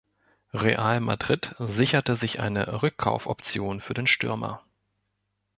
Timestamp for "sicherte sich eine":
1.59-2.81